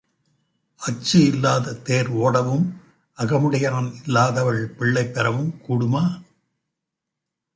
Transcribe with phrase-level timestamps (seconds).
[0.81, 2.65] அச்சு இல்லாத தேர் ஓடவும்
[3.17, 6.03] அகமுடையான் இல்லாதவள் பிள்ளை பெறவும் கூடுமா?